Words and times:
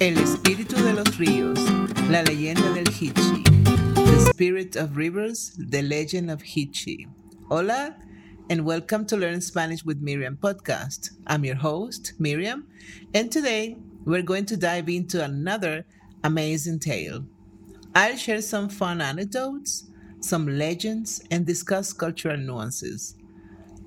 El 0.00 0.16
espíritu 0.16 0.76
de 0.76 0.94
los 0.94 1.18
ríos, 1.18 1.60
la 2.08 2.22
leyenda 2.22 2.72
del 2.72 2.86
Hichi. 2.86 3.44
The 3.94 4.30
Spirit 4.30 4.74
of 4.76 4.96
Rivers, 4.96 5.52
the 5.58 5.82
Legend 5.82 6.30
of 6.30 6.40
Hichi. 6.40 7.06
Hola, 7.50 7.94
and 8.48 8.64
welcome 8.64 9.04
to 9.04 9.18
Learn 9.18 9.42
Spanish 9.42 9.84
with 9.84 10.00
Miriam 10.00 10.38
podcast. 10.40 11.10
I'm 11.26 11.44
your 11.44 11.56
host, 11.56 12.14
Miriam, 12.18 12.66
and 13.12 13.30
today 13.30 13.76
we're 14.06 14.22
going 14.22 14.46
to 14.46 14.56
dive 14.56 14.88
into 14.88 15.22
another 15.22 15.84
amazing 16.24 16.78
tale. 16.78 17.26
I'll 17.94 18.16
share 18.16 18.40
some 18.40 18.70
fun 18.70 19.02
anecdotes, 19.02 19.84
some 20.20 20.46
legends, 20.46 21.22
and 21.30 21.44
discuss 21.44 21.92
cultural 21.92 22.38
nuances. 22.38 23.16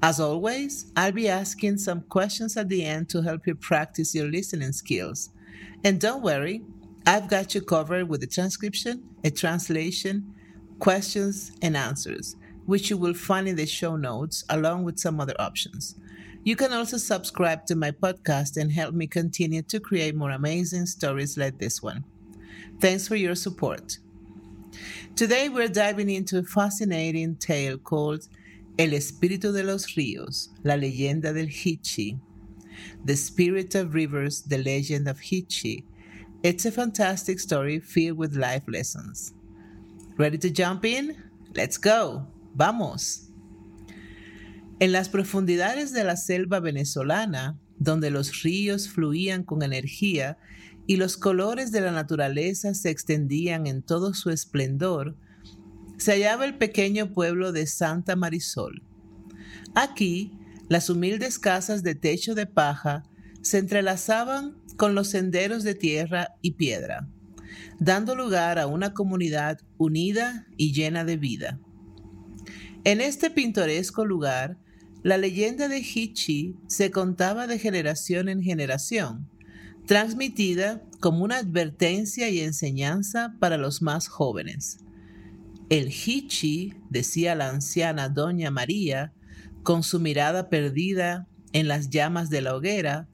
As 0.03 0.19
always, 0.19 0.91
I'll 0.95 1.11
be 1.11 1.27
asking 1.27 1.79
some 1.79 2.01
questions 2.01 2.55
at 2.55 2.69
the 2.69 2.85
end 2.85 3.09
to 3.09 3.23
help 3.23 3.47
you 3.47 3.55
practice 3.55 4.13
your 4.13 4.27
listening 4.27 4.73
skills. 4.73 5.31
And 5.83 5.99
don't 5.99 6.23
worry, 6.23 6.63
I've 7.05 7.27
got 7.27 7.53
you 7.53 7.61
covered 7.61 8.07
with 8.07 8.23
a 8.23 8.27
transcription, 8.27 9.03
a 9.23 9.31
translation, 9.31 10.33
questions, 10.79 11.51
and 11.61 11.75
answers, 11.75 12.35
which 12.65 12.89
you 12.89 12.97
will 12.97 13.13
find 13.13 13.47
in 13.47 13.55
the 13.55 13.65
show 13.65 13.95
notes 13.95 14.45
along 14.49 14.83
with 14.83 14.99
some 14.99 15.19
other 15.19 15.35
options. 15.39 15.95
You 16.45 16.55
can 16.55 16.73
also 16.73 16.97
subscribe 16.97 17.65
to 17.67 17.75
my 17.75 17.91
podcast 17.91 18.57
and 18.57 18.71
help 18.71 18.93
me 18.93 19.07
continue 19.07 19.61
to 19.63 19.79
create 19.79 20.15
more 20.15 20.31
amazing 20.31 20.85
stories 20.87 21.37
like 21.37 21.57
this 21.57 21.81
one. 21.81 22.03
Thanks 22.79 23.07
for 23.07 23.15
your 23.15 23.35
support. 23.35 23.97
Today 25.15 25.47
we're 25.47 25.67
diving 25.67 26.09
into 26.09 26.39
a 26.39 26.43
fascinating 26.43 27.35
tale 27.35 27.77
called 27.77 28.27
El 28.77 28.89
Espíritu 28.89 29.53
de 29.53 29.63
los 29.63 29.85
Ríos, 29.95 30.49
la 30.63 30.75
leyenda 30.75 31.33
del 31.33 31.47
Hichi. 31.47 32.17
The 33.05 33.15
Spirit 33.15 33.75
of 33.75 33.93
Rivers, 33.93 34.41
the 34.41 34.57
Legend 34.57 35.07
of 35.07 35.19
Hichi. 35.19 35.85
It's 36.43 36.65
a 36.65 36.71
fantastic 36.71 37.39
story 37.39 37.79
filled 37.79 38.17
with 38.17 38.35
life 38.35 38.63
lessons. 38.67 39.33
Ready 40.17 40.37
to 40.39 40.49
jump 40.49 40.85
in? 40.85 41.15
Let's 41.55 41.77
go. 41.77 42.27
Vamos. 42.55 43.29
En 44.79 44.91
las 44.91 45.09
profundidades 45.09 45.93
de 45.93 46.03
la 46.03 46.17
selva 46.17 46.59
venezolana, 46.59 47.57
donde 47.79 48.11
los 48.11 48.43
ríos 48.43 48.89
fluían 48.89 49.43
con 49.43 49.63
energía 49.63 50.37
y 50.87 50.97
los 50.97 51.17
colores 51.17 51.71
de 51.71 51.81
la 51.81 51.91
naturaleza 51.91 52.73
se 52.73 52.89
extendían 52.89 53.67
en 53.67 53.81
todo 53.81 54.13
su 54.13 54.29
esplendor, 54.29 55.15
se 55.97 56.11
hallaba 56.11 56.45
el 56.45 56.57
pequeño 56.57 57.13
pueblo 57.13 57.51
de 57.51 57.65
Santa 57.67 58.15
Marisol. 58.15 58.83
Aquí, 59.75 60.31
las 60.69 60.89
humildes 60.89 61.39
casas 61.39 61.83
de 61.83 61.95
techo 61.95 62.35
de 62.35 62.45
paja 62.45 63.03
se 63.41 63.57
entrelazaban 63.57 64.55
con 64.77 64.95
los 64.95 65.09
senderos 65.09 65.63
de 65.63 65.75
tierra 65.75 66.29
y 66.41 66.51
piedra, 66.51 67.07
dando 67.79 68.15
lugar 68.15 68.59
a 68.59 68.67
una 68.67 68.93
comunidad 68.93 69.59
unida 69.77 70.47
y 70.57 70.73
llena 70.73 71.03
de 71.03 71.17
vida. 71.17 71.59
En 72.85 73.01
este 73.01 73.29
pintoresco 73.29 74.05
lugar, 74.05 74.57
la 75.03 75.17
leyenda 75.17 75.67
de 75.67 75.79
Hichi 75.79 76.55
se 76.67 76.91
contaba 76.91 77.45
de 77.47 77.59
generación 77.59 78.29
en 78.29 78.41
generación, 78.41 79.29
transmitida 79.85 80.81
como 81.01 81.25
una 81.25 81.37
advertencia 81.37 82.29
y 82.29 82.39
enseñanza 82.39 83.35
para 83.39 83.57
los 83.57 83.81
más 83.81 84.07
jóvenes. 84.07 84.79
El 85.69 85.89
Hichi, 85.89 86.73
decía 86.89 87.35
la 87.35 87.49
anciana 87.49 88.07
doña 88.07 88.51
María, 88.51 89.13
con 89.63 89.83
su 89.83 89.99
mirada 89.99 90.49
perdida 90.49 91.27
en 91.53 91.67
las 91.67 91.89
llamas 91.89 92.29
de 92.29 92.41
la 92.41 92.55
hoguera, 92.55 93.07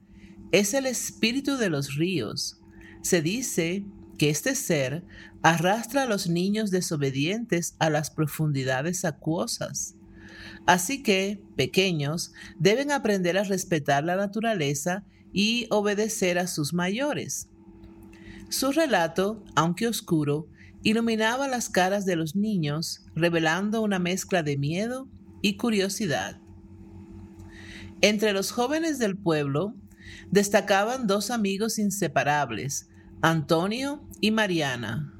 es 0.52 0.74
el 0.74 0.86
espíritu 0.86 1.56
de 1.56 1.70
los 1.70 1.94
ríos. 1.94 2.60
Se 3.02 3.22
dice 3.22 3.84
que 4.18 4.30
este 4.30 4.54
ser 4.54 5.04
arrastra 5.42 6.02
a 6.02 6.06
los 6.06 6.28
niños 6.28 6.70
desobedientes 6.70 7.74
a 7.78 7.88
las 7.88 8.10
profundidades 8.10 9.04
acuosas. 9.04 9.94
Así 10.66 11.02
que, 11.02 11.42
pequeños, 11.56 12.32
deben 12.58 12.92
aprender 12.92 13.38
a 13.38 13.44
respetar 13.44 14.04
la 14.04 14.16
naturaleza 14.16 15.04
y 15.32 15.66
obedecer 15.70 16.38
a 16.38 16.46
sus 16.46 16.74
mayores. 16.74 17.48
Su 18.48 18.72
relato, 18.72 19.44
aunque 19.54 19.86
oscuro, 19.86 20.48
iluminaba 20.82 21.46
las 21.48 21.68
caras 21.68 22.04
de 22.04 22.16
los 22.16 22.34
niños, 22.34 23.04
revelando 23.14 23.82
una 23.82 23.98
mezcla 23.98 24.42
de 24.42 24.56
miedo 24.56 25.08
y 25.40 25.56
curiosidad. 25.56 26.40
Entre 28.02 28.32
los 28.32 28.50
jóvenes 28.50 28.98
del 28.98 29.16
pueblo 29.16 29.74
destacaban 30.30 31.06
dos 31.06 31.30
amigos 31.30 31.78
inseparables, 31.78 32.88
Antonio 33.20 34.02
y 34.20 34.30
Mariana. 34.30 35.12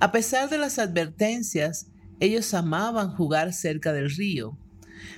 A 0.00 0.12
pesar 0.12 0.50
de 0.50 0.58
las 0.58 0.78
advertencias, 0.78 1.90
ellos 2.20 2.52
amaban 2.52 3.16
jugar 3.16 3.54
cerca 3.54 3.94
del 3.94 4.10
río, 4.10 4.58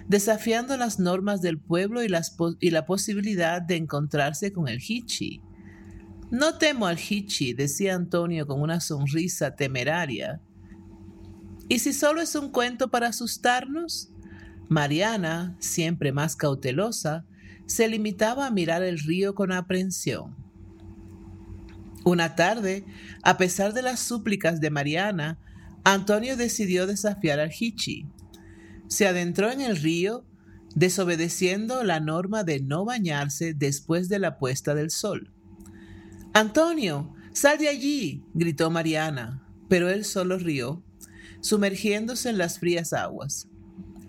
desafiando 0.06 0.76
las 0.76 1.00
normas 1.00 1.40
del 1.40 1.58
pueblo 1.58 2.04
y, 2.04 2.08
la 2.08 2.86
posibilidad 2.86 3.60
de 3.60 3.76
encontrarse 3.76 4.52
con 4.52 4.69
el 4.69 4.80
Hichi. 4.80 5.40
No 6.30 6.56
temo 6.58 6.86
al 6.86 6.98
Hichi, 6.98 7.52
decía 7.52 7.96
Antonio 7.96 8.46
con 8.46 8.60
una 8.60 8.80
sonrisa 8.80 9.56
temeraria. 9.56 10.40
¿Y 11.69 11.80
si 11.80 11.92
solo 11.92 12.20
es 12.20 12.36
un 12.36 12.50
cuento 12.50 12.90
para 12.90 13.08
asustarnos? 13.08 14.12
Mariana, 14.69 15.56
siempre 15.59 16.12
más 16.12 16.37
cautelosa, 16.37 17.25
se 17.67 17.89
limitaba 17.89 18.47
a 18.47 18.50
mirar 18.50 18.83
el 18.83 18.99
río 18.99 19.34
con 19.34 19.53
aprensión. 19.53 20.34
Una 22.05 22.34
tarde, 22.34 22.84
a 23.23 23.37
pesar 23.37 23.73
de 23.75 23.83
las 23.83 24.00
súplicas 24.00 24.61
de 24.61 24.71
Mariana, 24.71 25.39
Antonio 25.84 26.37
decidió 26.37 26.87
desafiar 26.87 27.39
al 27.39 27.53
Hichi. 27.59 28.06
Se 28.89 29.06
adentró 29.06 29.50
en 29.50 29.61
el 29.61 29.77
río, 29.77 30.25
desobedeciendo 30.75 31.84
la 31.84 32.00
norma 32.00 32.44
de 32.44 32.61
no 32.61 32.84
bañarse 32.84 33.55
después 33.55 34.09
de 34.09 34.19
la 34.19 34.39
puesta 34.39 34.75
del 34.75 34.91
sol. 34.91 35.31
Antonio, 36.34 37.15
sal 37.33 37.59
de 37.59 37.69
allí, 37.69 38.25
gritó 38.34 38.71
Mariana, 38.71 39.47
pero 39.69 39.89
él 39.89 40.05
solo 40.05 40.39
rió, 40.39 40.83
sumergiéndose 41.41 42.31
en 42.31 42.39
las 42.39 42.59
frías 42.59 42.93
aguas. 42.93 43.49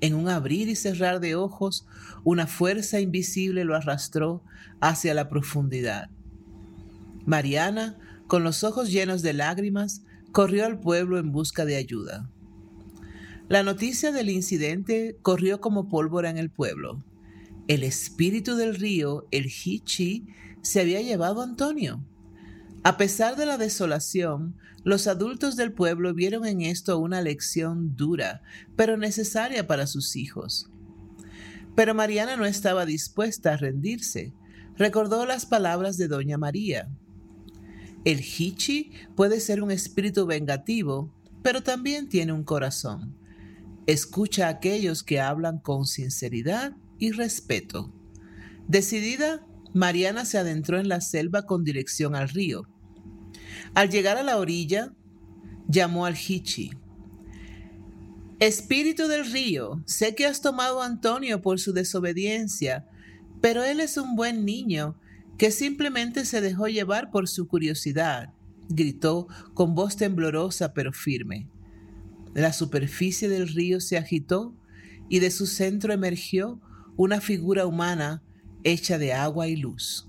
En 0.04 0.16
un 0.16 0.28
abrir 0.28 0.68
y 0.68 0.76
cerrar 0.76 1.22
de 1.22 1.36
ojos, 1.36 1.86
una 2.26 2.46
fuerza 2.46 3.00
invisible 3.00 3.64
lo 3.64 3.74
arrastró 3.74 4.44
hacia 4.82 5.14
la 5.14 5.30
profundidad. 5.30 6.10
Mariana, 7.26 7.98
con 8.28 8.44
los 8.44 8.66
ojos 8.66 8.92
llenos 8.92 9.22
de 9.22 9.32
lágrimas, 9.32 10.04
corrió 10.34 10.66
al 10.66 10.82
pueblo 10.82 11.20
en 11.20 11.32
busca 11.32 11.64
de 11.64 11.78
ayuda. 11.78 12.30
La 13.48 13.64
noticia 13.64 14.12
del 14.12 14.30
incidente 14.30 15.16
corrió 15.22 15.62
como 15.62 15.88
pólvora 15.88 16.30
en 16.30 16.38
el 16.38 16.50
pueblo. 16.50 17.02
El 17.70 17.84
espíritu 17.84 18.58
del 18.58 18.76
río, 18.76 19.26
el 19.32 19.46
Hichi, 19.46 20.28
se 20.62 20.82
había 20.82 21.02
llevado 21.02 21.40
a 21.40 21.46
Antonio. 21.46 22.04
A 22.84 22.98
pesar 22.98 23.38
de 23.38 23.46
la 23.46 23.58
desolación, 23.58 24.56
los 24.84 25.08
adultos 25.08 25.56
del 25.56 25.72
pueblo 25.72 26.14
vieron 26.14 26.46
en 26.46 26.62
esto 26.62 27.00
una 27.00 27.22
lección 27.22 27.96
dura, 27.96 28.42
pero 28.76 28.98
necesaria 28.98 29.66
para 29.66 29.88
sus 29.88 30.18
hijos. 30.18 30.70
Pero 31.76 31.96
Mariana 31.96 32.36
no 32.36 32.46
estaba 32.46 32.86
dispuesta 32.86 33.54
a 33.54 33.58
rendirse. 33.58 34.34
Recordó 34.78 35.26
las 35.26 35.46
palabras 35.46 35.98
de 35.98 36.10
Doña 36.10 36.38
María. 36.38 36.90
El 38.04 38.20
Hichi 38.20 38.92
puede 39.16 39.40
ser 39.40 39.64
un 39.64 39.72
espíritu 39.72 40.26
vengativo, 40.26 41.14
pero 41.42 41.64
también 41.64 42.10
tiene 42.10 42.34
un 42.34 42.44
corazón. 42.44 43.16
Escucha 43.88 44.48
a 44.48 44.50
aquellos 44.50 45.04
que 45.04 45.22
hablan 45.22 45.60
con 45.60 45.86
sinceridad 45.86 46.76
y 47.00 47.12
respeto. 47.12 47.94
Decidida, 48.68 49.46
Mariana 49.74 50.26
se 50.26 50.38
adentró 50.38 50.80
en 50.80 50.90
la 50.90 51.00
selva 51.00 51.44
con 51.44 51.64
dirección 51.64 52.16
al 52.16 52.28
río. 52.28 52.68
Al 53.74 53.90
llegar 53.90 54.18
a 54.18 54.24
la 54.24 54.38
orilla, 54.38 54.94
llamó 55.68 56.06
al 56.06 56.16
Hichi. 56.16 56.72
Espíritu 58.40 59.08
del 59.08 59.32
río, 59.32 59.82
sé 59.86 60.16
que 60.16 60.26
has 60.26 60.42
tomado 60.42 60.82
a 60.82 60.86
Antonio 60.86 61.42
por 61.42 61.60
su 61.60 61.72
desobediencia, 61.72 62.86
pero 63.42 63.64
él 63.64 63.80
es 63.80 63.98
un 63.98 64.16
buen 64.16 64.44
niño 64.44 64.96
que 65.38 65.52
simplemente 65.52 66.26
se 66.26 66.42
dejó 66.42 66.68
llevar 66.68 67.10
por 67.12 67.28
su 67.28 67.48
curiosidad, 67.48 68.34
gritó 68.70 69.28
con 69.54 69.76
voz 69.76 69.98
temblorosa 69.98 70.74
pero 70.74 70.92
firme. 70.92 71.48
La 72.34 72.52
superficie 72.52 73.30
del 73.30 73.48
río 73.48 73.80
se 73.80 73.98
agitó 73.98 74.56
y 75.10 75.20
de 75.20 75.32
su 75.32 75.46
centro 75.46 75.94
emergió 75.94 76.60
una 76.98 77.22
figura 77.22 77.66
humana 77.66 78.24
hecha 78.64 78.98
de 78.98 79.14
agua 79.14 79.48
y 79.48 79.56
luz. 79.56 80.08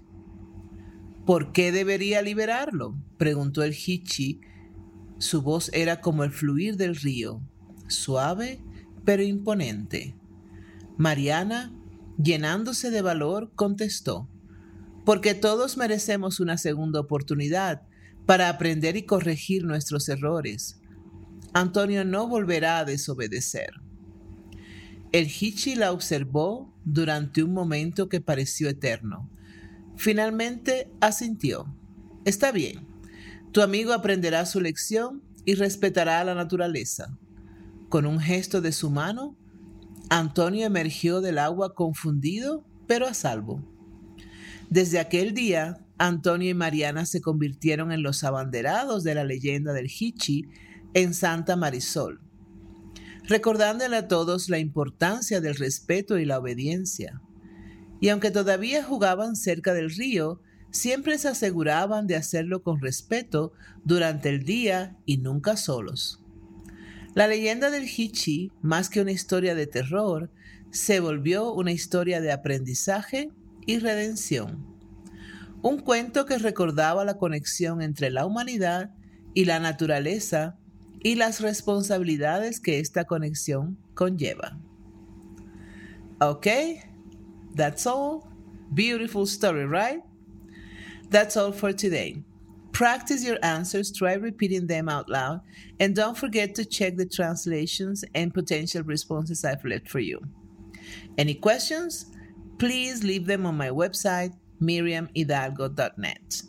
¿Por 1.27 1.53
qué 1.53 1.73
debería 1.73 2.21
liberarlo? 2.23 2.97
preguntó 3.17 3.63
el 3.63 3.75
Hichi. 3.75 4.41
Su 5.19 5.43
voz 5.43 5.71
era 5.73 6.01
como 6.01 6.25
el 6.25 6.31
fluir 6.31 6.77
del 6.77 6.97
río, 6.97 7.41
suave 7.89 8.61
pero 9.05 9.23
imponente. 9.23 10.15
Mariana, 10.97 11.73
llenándose 12.23 12.91
de 12.91 13.03
valor, 13.03 13.53
contestó, 13.55 14.29
porque 15.05 15.35
todos 15.35 15.77
merecemos 15.77 16.41
una 16.41 16.59
segunda 16.59 17.01
oportunidad 17.01 17.83
para 18.27 18.49
aprender 18.49 18.97
y 18.97 19.05
corregir 19.05 19.65
nuestros 19.65 20.09
errores. 20.09 20.81
Antonio 21.53 22.05
no 22.05 22.29
volverá 22.29 22.79
a 22.79 22.85
desobedecer. 22.85 23.71
El 25.13 25.27
Hichi 25.27 25.75
la 25.75 25.93
observó 25.93 26.75
durante 26.85 27.43
un 27.43 27.53
momento 27.53 28.09
que 28.09 28.21
pareció 28.21 28.69
eterno. 28.69 29.31
Finalmente 29.97 30.91
asintió. 31.01 31.67
Está 32.25 32.53
bien. 32.53 32.87
Tu 33.53 33.63
amigo 33.63 33.93
aprenderá 33.93 34.47
su 34.47 34.61
lección 34.61 35.23
y 35.45 35.55
respetará 35.55 36.21
a 36.21 36.25
la 36.25 36.35
naturaleza. 36.35 37.17
Con 37.89 38.07
un 38.07 38.19
gesto 38.19 38.61
de 38.61 38.73
su 38.73 38.91
mano, 38.91 39.37
Antonio 40.11 40.67
emergió 40.67 41.21
del 41.21 41.39
agua 41.39 41.75
confundido, 41.75 42.67
pero 42.87 43.07
a 43.07 43.15
salvo. 43.15 43.63
Desde 44.71 44.99
aquel 44.99 45.35
día, 45.35 45.79
Antonio 45.99 46.51
y 46.51 46.55
Mariana 46.55 47.07
se 47.07 47.21
convirtieron 47.21 47.93
en 47.93 48.03
los 48.03 48.25
abanderados 48.25 49.05
de 49.05 49.15
la 49.15 49.25
leyenda 49.25 49.73
del 49.73 49.87
Hichi 49.87 50.49
en 50.95 51.15
Santa 51.15 51.57
Marisol, 51.57 52.21
recordándole 53.29 53.97
a 53.97 54.09
todos 54.09 54.49
la 54.49 54.59
importancia 54.59 55.41
del 55.41 55.55
respeto 55.55 56.19
y 56.19 56.25
la 56.25 56.39
obediencia. 56.39 57.21
Y 58.05 58.11
aunque 58.11 58.31
todavía 58.31 58.85
jugaban 58.85 59.35
cerca 59.35 59.73
del 59.73 59.89
río, 59.89 60.39
siempre 60.71 61.17
se 61.17 61.29
aseguraban 61.29 62.07
de 62.07 62.17
hacerlo 62.17 62.63
con 62.63 62.83
respeto 62.83 63.55
durante 63.83 64.29
el 64.29 64.45
día 64.45 64.95
y 65.07 65.17
nunca 65.17 65.57
solos. 65.57 66.21
La 67.15 67.27
leyenda 67.27 67.71
del 67.71 67.89
Hichi, 67.89 68.53
más 68.61 68.91
que 68.91 69.01
una 69.01 69.13
historia 69.13 69.55
de 69.55 69.67
terror, 69.67 70.31
se 70.71 71.01
volvió 71.01 71.55
una 71.55 71.73
historia 71.73 72.21
de 72.21 72.31
aprendizaje 72.31 73.31
y 73.65 73.79
redención. 73.79 74.67
Un 75.63 75.79
cuento 75.79 76.27
que 76.27 76.37
recordaba 76.37 77.07
la 77.07 77.17
conexión 77.17 77.81
entre 77.81 78.11
la 78.11 78.27
humanidad 78.27 78.91
y 79.33 79.47
la 79.47 79.61
naturaleza 79.61 80.59
y 81.01 81.15
las 81.15 81.41
responsabilidades 81.41 82.61
que 82.61 82.81
esta 82.81 83.07
conexión 83.07 83.79
conlleva. 83.95 84.59
Okay, 86.21 86.81
that's 87.55 87.87
all. 87.87 88.29
Beautiful 88.73 89.27
story, 89.27 89.67
right? 89.67 90.01
That's 91.11 91.37
all 91.37 91.53
for 91.53 91.73
today. 91.73 92.23
Practice 92.73 93.25
your 93.25 93.39
answers, 93.43 93.93
try 93.93 94.15
repeating 94.15 94.67
them 94.67 94.89
out 94.89 95.09
loud, 95.09 95.43
and 95.79 95.95
don't 95.95 96.19
forget 96.19 96.57
to 96.57 96.65
check 96.65 96.97
the 96.97 97.07
translations 97.07 98.05
and 98.17 98.35
potential 98.35 98.83
responses 98.83 99.45
I've 99.45 99.65
left 99.65 99.89
for 99.89 100.01
you. 100.01 100.21
Any 101.17 101.35
questions? 101.35 102.07
Please 102.59 103.05
leave 103.05 103.27
them 103.27 103.47
on 103.47 103.57
my 103.57 103.69
website, 103.69 104.35
miriamhidalgo.net. 104.61 106.43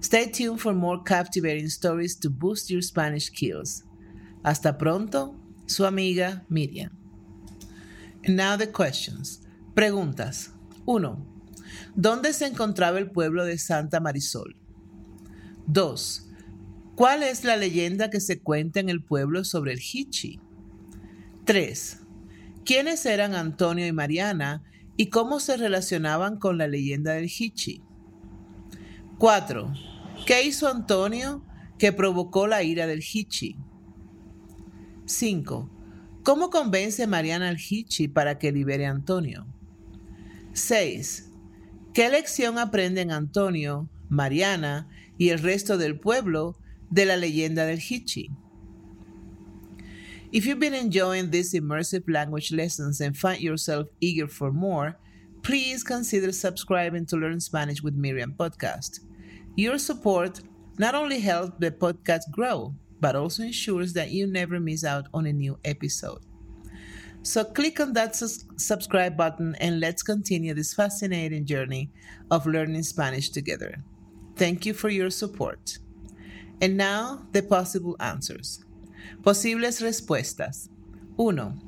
Stay 0.00 0.26
tuned 0.26 0.60
for 0.60 0.74
more 0.74 1.02
captivating 1.02 1.68
stories 1.68 2.16
to 2.16 2.28
boost 2.28 2.70
your 2.70 2.82
Spanish 2.82 3.26
skills. 3.26 3.82
Hasta 4.44 4.74
pronto, 4.74 5.36
su 5.66 5.84
amiga 5.84 6.42
Miriam. 6.50 6.90
And 8.24 8.36
now 8.36 8.56
the 8.56 8.66
questions. 8.66 9.45
Preguntas. 9.76 10.54
1. 10.86 11.18
¿Dónde 11.96 12.32
se 12.32 12.46
encontraba 12.46 12.98
el 12.98 13.10
pueblo 13.10 13.44
de 13.44 13.58
Santa 13.58 14.00
Marisol? 14.00 14.56
2. 15.66 16.30
¿Cuál 16.94 17.22
es 17.22 17.44
la 17.44 17.58
leyenda 17.58 18.08
que 18.08 18.20
se 18.20 18.40
cuenta 18.40 18.80
en 18.80 18.88
el 18.88 19.02
pueblo 19.02 19.44
sobre 19.44 19.74
el 19.74 19.80
Hichi? 19.80 20.40
3. 21.44 22.00
¿Quiénes 22.64 23.04
eran 23.04 23.34
Antonio 23.34 23.86
y 23.86 23.92
Mariana 23.92 24.62
y 24.96 25.10
cómo 25.10 25.40
se 25.40 25.58
relacionaban 25.58 26.38
con 26.38 26.56
la 26.56 26.68
leyenda 26.68 27.12
del 27.12 27.26
Hichi? 27.26 27.82
4. 29.18 29.74
¿Qué 30.24 30.42
hizo 30.42 30.68
Antonio 30.68 31.44
que 31.78 31.92
provocó 31.92 32.46
la 32.46 32.62
ira 32.62 32.86
del 32.86 33.04
Hichi? 33.04 33.58
5. 35.04 35.70
¿Cómo 36.22 36.48
convence 36.48 37.06
Mariana 37.06 37.50
al 37.50 37.58
Hichi 37.58 38.08
para 38.08 38.38
que 38.38 38.52
libere 38.52 38.86
a 38.86 38.90
Antonio? 38.92 39.46
6. 40.56 41.30
¿Qué 41.94 42.08
lección 42.08 42.58
aprenden 42.58 43.10
Antonio, 43.10 43.88
Mariana 44.08 44.88
y 45.18 45.30
el 45.30 45.38
resto 45.38 45.78
del 45.78 45.98
pueblo 45.98 46.56
de 46.90 47.04
la 47.04 47.16
leyenda 47.16 47.66
del 47.66 47.80
Hichi. 47.80 48.30
If 50.32 50.44
you've 50.44 50.60
been 50.60 50.74
enjoying 50.74 51.30
these 51.30 51.54
immersive 51.54 52.04
language 52.08 52.52
lessons 52.52 53.00
and 53.00 53.16
find 53.16 53.40
yourself 53.40 53.86
eager 54.00 54.28
for 54.28 54.52
more, 54.52 54.98
please 55.42 55.82
consider 55.82 56.32
subscribing 56.32 57.06
to 57.06 57.16
Learn 57.16 57.40
Spanish 57.40 57.82
with 57.82 57.94
Miriam 57.94 58.34
podcast. 58.36 59.00
Your 59.56 59.78
support 59.78 60.40
not 60.78 60.94
only 60.94 61.20
helps 61.20 61.56
the 61.58 61.70
podcast 61.70 62.30
grow, 62.32 62.74
but 63.00 63.14
also 63.14 63.44
ensures 63.44 63.92
that 63.92 64.10
you 64.10 64.26
never 64.26 64.58
miss 64.58 64.84
out 64.84 65.06
on 65.14 65.26
a 65.26 65.32
new 65.32 65.58
episode. 65.64 66.24
So 67.22 67.44
click 67.44 67.80
on 67.80 67.92
that 67.94 68.14
subscribe 68.14 69.16
button 69.16 69.56
and 69.60 69.80
let's 69.80 70.02
continue 70.02 70.54
this 70.54 70.74
fascinating 70.74 71.44
journey 71.44 71.90
of 72.30 72.46
learning 72.46 72.84
Spanish 72.84 73.30
together. 73.30 73.82
Thank 74.36 74.66
you 74.66 74.74
for 74.74 74.88
your 74.88 75.10
support. 75.10 75.78
And 76.60 76.76
now, 76.76 77.26
the 77.32 77.42
possible 77.42 77.96
answers. 78.00 78.64
Posibles 79.22 79.80
respuestas. 79.80 80.68
1. 81.16 81.62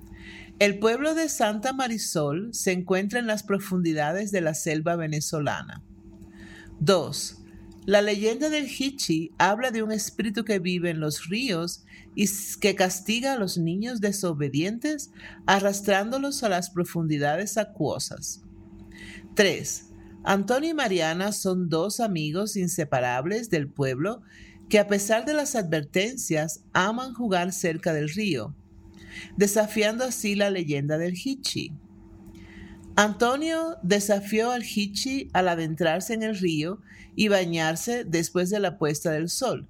El 0.61 0.79
pueblo 0.79 1.15
de 1.15 1.29
Santa 1.29 1.73
Marisol 1.73 2.53
se 2.53 2.73
encuentra 2.73 3.19
en 3.19 3.27
las 3.27 3.43
profundidades 3.43 4.31
de 4.31 4.41
la 4.41 4.55
selva 4.55 4.97
venezolana. 4.97 5.83
2. 6.81 7.37
La 7.89 8.03
leyenda 8.03 8.51
del 8.51 8.67
Hichi 8.67 9.33
habla 9.39 9.71
de 9.71 9.83
un 9.83 9.93
espíritu 9.93 10.45
que 10.45 10.59
vive 10.59 10.91
en 10.91 11.01
los 11.01 11.27
ríos 11.29 11.87
y 12.15 12.29
que 12.61 12.75
castiga 12.75 13.33
a 13.33 13.39
los 13.39 13.57
niños 13.57 14.03
desobedientes 14.03 15.11
arrastrándolos 15.47 16.43
a 16.43 16.51
las 16.51 16.69
profundidades 16.69 17.57
acuosas. 17.57 18.43
3. 19.37 19.87
Antonio 20.23 20.69
y 20.69 20.75
Mariana 20.75 21.33
son 21.33 21.71
dos 21.71 22.01
amigos 22.01 22.57
inseparables 22.57 23.49
del 23.49 23.71
pueblo 23.71 24.21
que 24.69 24.79
a 24.79 24.87
pesar 24.87 25.25
de 25.25 25.33
las 25.33 25.55
advertencias 25.55 26.65
aman 26.75 27.15
jugar 27.15 27.55
cerca 27.55 27.95
del 27.95 28.11
río, 28.11 28.55
desafiando 29.39 30.05
así 30.05 30.35
la 30.35 30.51
leyenda 30.51 30.99
del 30.99 31.15
Hichi. 31.15 31.73
Antonio 32.99 33.77
desafió 33.85 34.51
al 34.51 34.65
Hichi 34.65 35.31
al 35.33 35.47
adentrarse 35.47 36.15
en 36.15 36.25
el 36.25 36.37
río 36.37 36.81
y 37.15 37.29
bañarse 37.29 38.03
después 38.03 38.51
de 38.51 38.59
la 38.59 38.77
puesta 38.77 39.13
del 39.13 39.29
sol, 39.29 39.69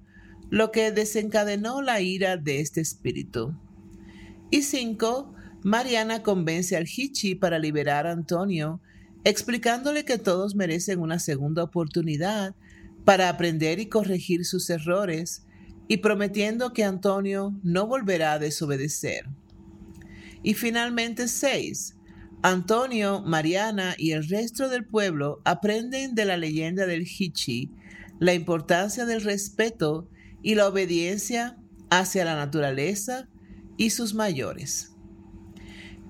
lo 0.49 0.71
que 0.71 0.91
desencadenó 0.91 1.83
la 1.83 2.01
ira 2.01 2.37
de 2.37 2.59
este 2.59 2.81
espíritu. 2.81 3.53
Y 4.49 4.63
cinco, 4.63 5.31
Mariana 5.61 6.23
convence 6.23 6.75
al 6.75 6.87
Hichi 6.87 7.35
para 7.35 7.59
liberar 7.59 8.07
a 8.07 8.13
Antonio 8.13 8.81
explicándole 9.23 10.05
que 10.05 10.17
todos 10.17 10.55
merecen 10.55 10.99
una 10.99 11.19
segunda 11.19 11.61
oportunidad 11.61 12.55
para 13.05 13.29
aprender 13.29 13.79
y 13.79 13.89
corregir 13.89 14.43
sus 14.43 14.67
errores 14.71 15.45
y 15.87 15.97
prometiendo 15.97 16.73
que 16.73 16.83
Antonio 16.83 17.53
no 17.61 17.85
volverá 17.85 18.33
a 18.33 18.39
desobedecer. 18.39 19.27
Y 20.41 20.55
finalmente 20.55 21.27
seis, 21.27 21.95
Antonio, 22.41 23.21
Mariana 23.21 23.95
y 23.97 24.11
el 24.11 24.27
resto 24.27 24.69
del 24.69 24.85
pueblo 24.85 25.41
aprenden 25.43 26.15
de 26.15 26.25
la 26.25 26.37
leyenda 26.37 26.85
del 26.85 27.01
Hichi 27.01 27.69
la 28.19 28.33
importancia 28.33 29.05
del 29.05 29.21
respeto 29.21 30.09
y 30.41 30.55
la 30.55 30.67
obediencia 30.67 31.57
hacia 31.89 32.25
la 32.25 32.35
naturaleza 32.35 33.27
y 33.77 33.89
sus 33.89 34.13
mayores. 34.13 34.93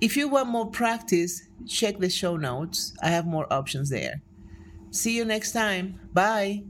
If 0.01 0.15
you 0.15 0.29
want 0.29 0.49
more 0.49 0.69
practice, 0.71 1.49
check 1.65 1.99
the 1.99 2.09
show 2.09 2.37
notes. 2.37 2.93
I 3.01 3.09
have 3.09 3.25
more 3.25 3.47
options 3.51 3.89
there. 3.89 4.21
See 4.91 5.15
you 5.15 5.25
next 5.25 5.51
time. 5.51 5.99
Bye. 6.13 6.63